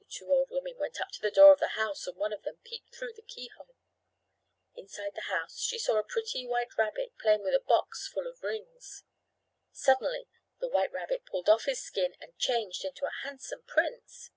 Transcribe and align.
The 0.00 0.04
two 0.04 0.26
old 0.30 0.50
women 0.50 0.76
went 0.76 1.00
up 1.00 1.12
to 1.12 1.20
the 1.22 1.30
door 1.30 1.54
of 1.54 1.60
the 1.60 1.68
house 1.68 2.06
and 2.06 2.14
one 2.18 2.34
of 2.34 2.42
them 2.42 2.58
peeped 2.62 2.94
through 2.94 3.14
the 3.14 3.22
keyhole. 3.22 3.74
Inside 4.74 5.14
the 5.14 5.32
house 5.34 5.58
she 5.60 5.78
saw 5.78 5.96
a 5.98 6.04
pretty 6.04 6.46
white 6.46 6.76
rabbit 6.76 7.14
playing 7.18 7.42
with 7.42 7.54
a 7.54 7.64
box 7.66 8.06
full 8.06 8.26
of 8.26 8.42
rings. 8.42 9.02
Suddenly 9.72 10.28
the 10.58 10.68
white 10.68 10.92
rabbit 10.92 11.24
pulled 11.24 11.48
off 11.48 11.64
his 11.64 11.82
skin 11.82 12.14
and 12.20 12.36
changed 12.36 12.84
into 12.84 13.06
a 13.06 13.22
handsome 13.26 13.62
prince. 13.66 14.30